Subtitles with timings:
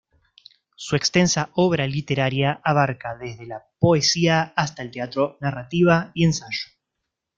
[0.75, 6.71] Su extensa obra literaria abarca desde la poesía hasta el teatro, narrativa y ensayo.